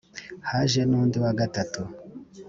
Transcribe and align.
haje 0.49 0.81
n 0.89 0.91
undi 1.01 1.17
wa 1.23 1.31
gatatu 1.39 1.81